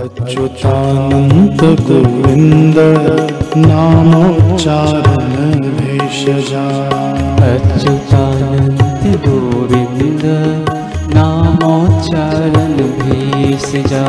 अच्युतानन्त 0.00 1.62
गोविन्द 1.86 2.76
नामोच्चारण 3.56 5.34
भेषजा 5.78 6.62
अच्युतानन्त 7.48 9.04
गोविन्द 9.26 10.24
नामोच्चारण 11.16 12.72
भेषजा 13.02 14.04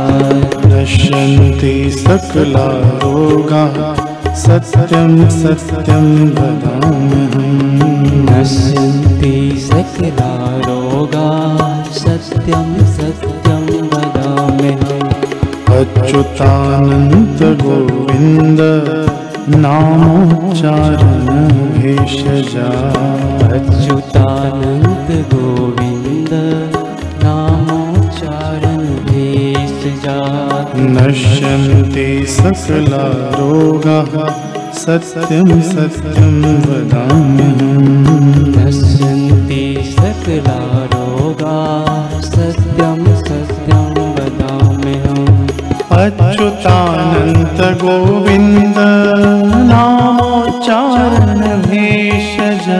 नश्यन्ति 0.73 1.75
सकला 1.97 2.65
रोगाः 3.03 3.77
सत्यं 4.45 5.13
सत्यं 5.41 6.07
वदाम्यहम्। 6.37 7.59
नश्यन्ति 8.29 9.35
सकला 9.67 10.31
रोगा 10.67 11.27
सत्यं 12.01 12.73
सत्यं 12.95 13.65
वदाम्यहम् 13.93 14.92
अच्युतानन्त 15.73 17.63
गोविन्द 17.63 18.59
नामोच्चारण 19.55 21.27
भेषजा। 21.47 22.67
अच्युतानन्द 23.47 25.25
गोविन्द 25.33 26.29
नामोच्चारण 27.23 28.77
भेषजा। 28.77 30.19
नश्यन्ति 30.77 32.25
सकला 32.29 33.07
रोगाः 33.39 34.33
सत्यं 34.73 35.61
सत्यं 35.61 36.55
वदाम्यहम्। 36.55 38.47
नश्यन्ति 38.47 39.95
सकला 39.99 40.85
रोगा 40.85 41.83
अच्युतानन्त 46.03 47.59
गोविन्द 47.81 48.77
नामोच्चारण 49.69 51.41
भेषजा 51.65 52.79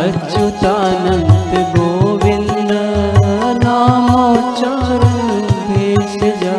अच्युतानन्द 0.00 1.54
गोविन्द 1.74 2.72
नामोच्चारण 3.64 5.18
भेषजा 5.70 6.56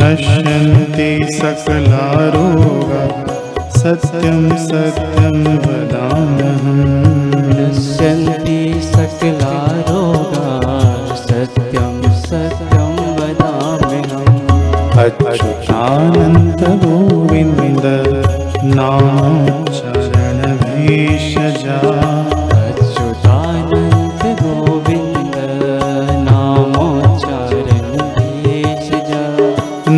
नश्यन्ति 0.00 1.10
सकला 1.40 2.06
रोगाः 2.36 3.14
सत्यं 3.80 4.40
सत्यं 4.66 4.83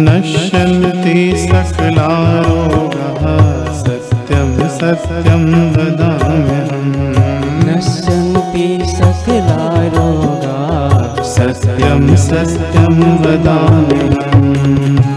नश्यन्ति 0.05 1.19
सकला 1.47 2.09
रोगाः 2.47 3.25
सत्यं 3.83 4.53
सत्यं 4.79 5.45
वदाम्यहम् 5.77 6.93
नश्यन्ति 7.69 8.69
सकला 8.97 9.59
रोगा 9.97 11.23
सत्यं 11.35 12.15
सत्यं 12.29 12.97
वदाम्यहम् 13.25 15.16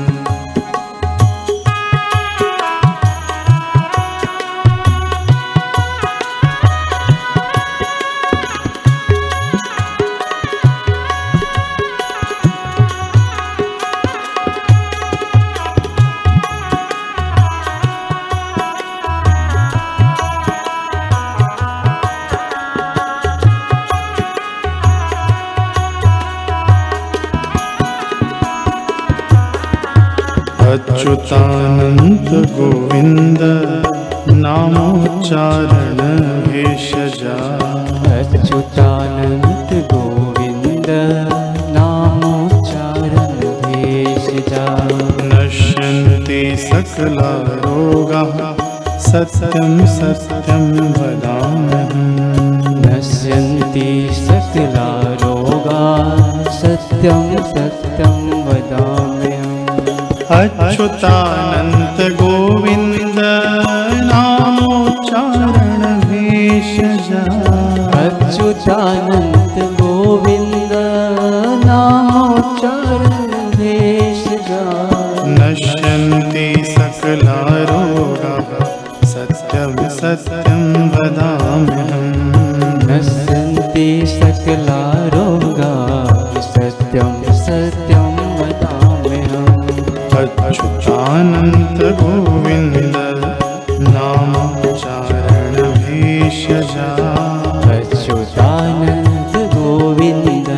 अच्युतानन्त 31.00 32.30
गोविन्द 32.56 33.40
नामोच्चारण 34.44 36.00
भेषजा। 36.48 37.36
अच्युतानन्द 38.16 39.72
गोविन्द 39.94 40.90
नामोच्चारण 41.76 43.40
भेषजा। 43.66 44.66
नश्यन्ति 45.34 46.42
सकला 46.60 47.32
रोगाः 47.64 48.38
सत्यं 49.00 49.86
सत्यं 49.86 50.66
वदाम्यहम् 51.00 52.18
नश्यन्ति 52.86 54.10
सकला 54.14 54.90
रोगा 55.24 55.84
सत्यं 56.52 57.38
सत्यं 57.52 58.19
अच्युतानन्त 60.38 62.00
गोविन्द 62.18 63.20
नामोच्चारण 64.10 65.82
भेषजा 66.10 67.24
अच्युतानन्द 68.02 69.58
गोविन्द 69.80 70.74
नामोच्चारण 71.66 73.26
भेषजा 73.56 74.62
नश्यन्ति 75.40 76.48
सकला 76.76 77.40
रोगाः 77.72 78.50
सत्यं 79.14 79.74
सत्यं 80.00 80.64
वदाम्यहम्। 80.94 82.14
नश्यन्ति 82.92 83.90
सकला 84.16 84.69
अच्युतानन्त 90.20 91.82
गोविन्द 92.00 92.76
नामोच्चारण 93.84 95.56
भेषजा 95.76 96.88
अच्युतानन्द 97.76 99.36
गोविन्द 99.54 100.50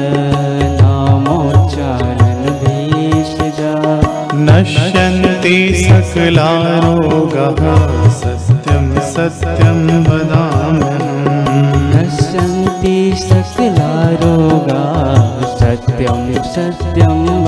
नामोच्चारण 0.82 2.42
भेषजा 2.64 3.74
नश्यन्ति 4.50 5.58
सकला 5.84 6.50
रोगाः 6.86 8.10
सत्यं 8.22 8.90
सत्यं 9.14 9.80
वदाम्यहम्। 10.08 11.78
नश्यन्ति 11.94 12.98
सकला 13.28 13.94
रोगा 14.24 14.84
सत्यं 15.62 16.22
सत्यं 16.56 17.41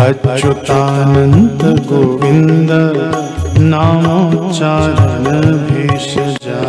अच्युतानन्त 0.00 1.62
गोविन्द 1.88 2.70
नामोच्चारण 3.72 5.26
भेषजा 5.66 6.60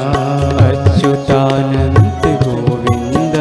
अच्युतानन्द 0.65 2.25
गोविन्द 2.43 3.37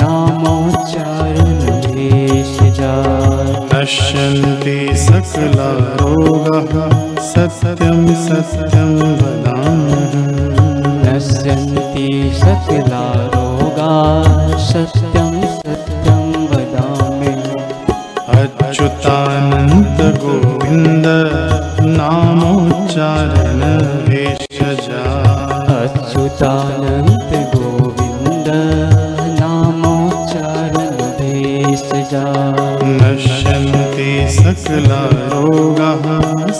नामोच्चारण 0.00 1.60
भेषजा 1.86 2.94
नश्यन्ति 3.74 4.78
सकला 5.06 5.70
रोगाः 6.00 6.72
सत्यं 7.32 8.00
सत्यं 8.24 8.96
वदाम्यहम् 9.20 10.32
नश्यन्ति 11.04 12.08
सकला 12.42 13.04
रोगा 13.34 13.92
षजा 23.84 25.00
अच्युतानन्द 25.74 27.32
गोविन्द 27.54 28.48
नामोच्चारण 29.40 30.96
भेषजा 31.18 32.22
नश्यन्ति 33.00 34.08
सकला 34.36 34.36
ससलारोगः 34.36 36.06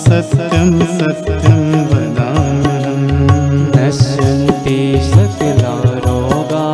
सत्यं 0.02 0.70
सत्यं 0.98 1.62
वदामि 1.90 2.76
नश्यन्ते 3.76 4.78
ससलारोगा 5.10 6.66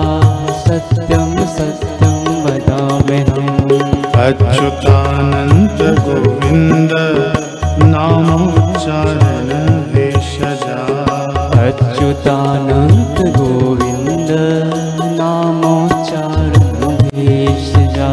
सत्यं 0.67 1.31
सत्यं 1.57 2.19
वदामः 2.45 3.31
अधरतानन्दगोविन्द 4.27 6.95
नामोच्चार 7.95 9.30
अच्युतानन्त 12.01 13.19
गोविन्द 13.37 14.31
भेषजा 17.15 18.09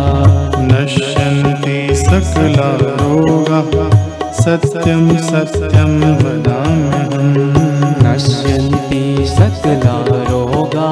नश्यन्ति 0.61 1.77
सकला 1.95 2.69
रोगाः 2.81 3.89
सत्यं 4.33 5.17
सत्यं 5.17 5.93
वदाम्यहम्। 6.13 7.53
नश्यन्ति 8.03 9.25
सकला 9.27 9.97
रोगा 10.29 10.89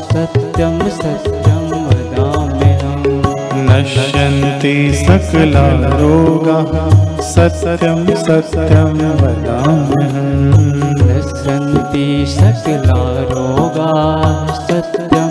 सत्यं 0.00 0.78
सत्यं 0.90 1.64
वदाम्यहम्। 1.88 3.22
नश्यन्ति 3.70 4.74
सकला 4.94 5.68
रोगाः 5.98 6.72
सत्यं 7.20 8.06
सत्यं 8.16 8.92
वदाम्यहम्। 9.22 10.46
नश्यन्ति 11.08 11.65
सकला 12.26 13.02
रोगा 13.30 13.92
सत्य। 14.54 15.25